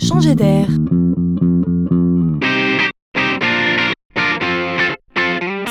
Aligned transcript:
Changer 0.00 0.34
d'air. 0.34 0.66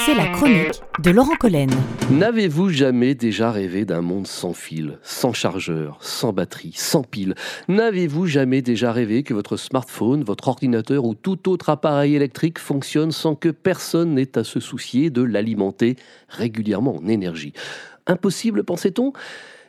C'est 0.06 0.14
la 0.14 0.28
chronique 0.28 0.82
de 1.04 1.10
Laurent 1.10 1.36
Collen. 1.36 1.70
N'avez-vous 2.12 2.70
jamais 2.70 3.16
déjà 3.16 3.52
rêvé 3.52 3.86
d'un 3.86 4.02
monde 4.02 4.28
sans 4.28 4.54
fil, 4.54 5.00
sans 5.02 5.34
chargeur, 5.34 5.98
sans 6.02 6.32
batterie, 6.32 6.74
sans 6.76 7.02
pile? 7.02 7.34
N'avez-vous 7.70 8.28
jamais 8.28 8.62
déjà 8.62 8.92
rêvé 8.92 9.24
que 9.24 9.34
votre 9.34 9.58
smartphone, 9.58 10.24
votre 10.24 10.48
ordinateur 10.48 11.06
ou 11.06 11.16
tout 11.16 11.50
autre 11.50 11.70
appareil 11.70 12.16
électrique 12.16 12.60
fonctionne 12.60 13.12
sans 13.12 13.34
que 13.34 13.50
personne 13.50 14.14
n'ait 14.14 14.38
à 14.38 14.44
se 14.44 14.60
soucier 14.60 15.10
de 15.10 15.24
l'alimenter 15.24 15.96
régulièrement 16.28 16.98
en 16.98 17.08
énergie? 17.08 17.54
Impossible, 18.06 18.64
pensait-on? 18.64 19.12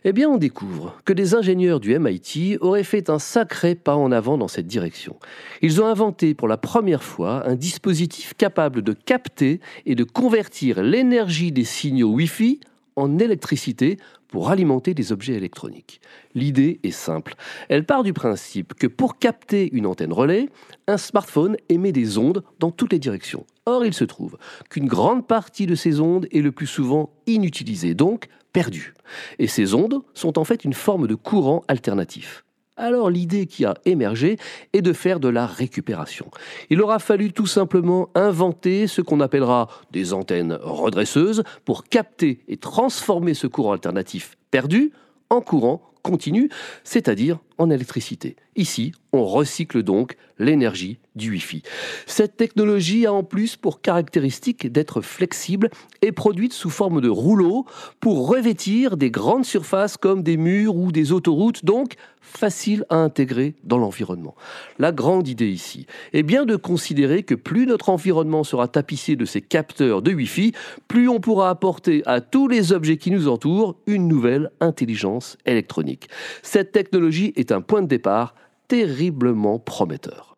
Eh 0.04 0.12
bien, 0.12 0.28
on 0.28 0.38
découvre 0.38 0.96
que 1.04 1.12
des 1.12 1.34
ingénieurs 1.34 1.80
du 1.80 1.98
MIT 1.98 2.56
auraient 2.60 2.84
fait 2.84 3.10
un 3.10 3.18
sacré 3.18 3.74
pas 3.74 3.96
en 3.96 4.12
avant 4.12 4.38
dans 4.38 4.48
cette 4.48 4.66
direction. 4.66 5.16
Ils 5.60 5.82
ont 5.82 5.86
inventé 5.86 6.34
pour 6.34 6.48
la 6.48 6.56
première 6.56 7.02
fois 7.02 7.46
un 7.46 7.54
dispositif 7.54 8.34
capable 8.34 8.82
de 8.82 8.92
capter 8.92 9.60
et 9.84 9.94
de 9.94 10.04
convertir 10.04 10.82
l'énergie 10.82 11.52
des 11.52 11.64
signaux 11.64 12.12
Wi-Fi 12.12 12.60
en 12.96 13.18
électricité 13.18 13.98
pour 14.30 14.50
alimenter 14.50 14.94
des 14.94 15.12
objets 15.12 15.34
électroniques. 15.34 16.00
L'idée 16.34 16.80
est 16.82 16.90
simple. 16.90 17.34
Elle 17.68 17.84
part 17.84 18.02
du 18.02 18.12
principe 18.12 18.74
que 18.74 18.86
pour 18.86 19.18
capter 19.18 19.68
une 19.72 19.86
antenne 19.86 20.12
relais, 20.12 20.48
un 20.86 20.96
smartphone 20.96 21.56
émet 21.68 21.92
des 21.92 22.18
ondes 22.18 22.44
dans 22.58 22.70
toutes 22.70 22.92
les 22.92 22.98
directions. 22.98 23.44
Or, 23.66 23.84
il 23.84 23.94
se 23.94 24.04
trouve 24.04 24.38
qu'une 24.68 24.86
grande 24.86 25.26
partie 25.26 25.66
de 25.66 25.74
ces 25.74 26.00
ondes 26.00 26.26
est 26.32 26.40
le 26.40 26.52
plus 26.52 26.66
souvent 26.66 27.10
inutilisée, 27.26 27.94
donc 27.94 28.28
perdue. 28.52 28.94
Et 29.38 29.46
ces 29.46 29.74
ondes 29.74 30.02
sont 30.14 30.38
en 30.38 30.44
fait 30.44 30.64
une 30.64 30.74
forme 30.74 31.06
de 31.06 31.14
courant 31.14 31.62
alternatif. 31.68 32.44
Alors 32.80 33.10
l'idée 33.10 33.44
qui 33.44 33.66
a 33.66 33.74
émergé 33.84 34.38
est 34.72 34.80
de 34.80 34.94
faire 34.94 35.20
de 35.20 35.28
la 35.28 35.44
récupération. 35.44 36.30
Il 36.70 36.80
aura 36.80 36.98
fallu 36.98 37.30
tout 37.30 37.46
simplement 37.46 38.08
inventer 38.14 38.86
ce 38.86 39.02
qu'on 39.02 39.20
appellera 39.20 39.68
des 39.90 40.14
antennes 40.14 40.58
redresseuses 40.62 41.42
pour 41.66 41.84
capter 41.84 42.40
et 42.48 42.56
transformer 42.56 43.34
ce 43.34 43.46
courant 43.46 43.72
alternatif 43.72 44.38
perdu 44.50 44.92
en 45.28 45.42
courant 45.42 45.82
continu, 46.02 46.48
c'est-à-dire 46.82 47.38
en 47.60 47.68
électricité. 47.68 48.36
Ici, 48.56 48.92
on 49.12 49.24
recycle 49.24 49.82
donc 49.82 50.16
l'énergie 50.38 50.98
du 51.14 51.30
Wi-Fi. 51.30 51.62
Cette 52.06 52.36
technologie 52.36 53.06
a 53.06 53.12
en 53.12 53.22
plus 53.22 53.56
pour 53.56 53.82
caractéristique 53.82 54.72
d'être 54.72 55.02
flexible 55.02 55.70
et 56.00 56.12
produite 56.12 56.54
sous 56.54 56.70
forme 56.70 57.00
de 57.00 57.08
rouleau 57.08 57.66
pour 58.00 58.28
revêtir 58.28 58.96
des 58.96 59.10
grandes 59.10 59.44
surfaces 59.44 59.96
comme 59.96 60.22
des 60.22 60.36
murs 60.36 60.76
ou 60.76 60.90
des 60.90 61.12
autoroutes, 61.12 61.64
donc 61.64 61.96
facile 62.22 62.84
à 62.88 62.96
intégrer 62.96 63.54
dans 63.64 63.78
l'environnement. 63.78 64.34
La 64.78 64.92
grande 64.92 65.28
idée 65.28 65.50
ici 65.50 65.86
est 66.12 66.22
bien 66.22 66.46
de 66.46 66.56
considérer 66.56 67.22
que 67.22 67.34
plus 67.34 67.66
notre 67.66 67.88
environnement 67.88 68.44
sera 68.44 68.68
tapissé 68.68 69.16
de 69.16 69.24
ces 69.24 69.40
capteurs 69.40 70.00
de 70.00 70.12
Wi-Fi, 70.12 70.52
plus 70.86 71.08
on 71.08 71.20
pourra 71.20 71.50
apporter 71.50 72.02
à 72.06 72.20
tous 72.20 72.46
les 72.46 72.72
objets 72.72 72.98
qui 72.98 73.10
nous 73.10 73.28
entourent 73.28 73.76
une 73.86 74.06
nouvelle 74.06 74.50
intelligence 74.60 75.36
électronique. 75.44 76.08
Cette 76.42 76.72
technologie 76.72 77.32
est 77.36 77.49
un 77.52 77.60
point 77.60 77.82
de 77.82 77.86
départ 77.86 78.34
terriblement 78.68 79.58
prometteur. 79.58 80.29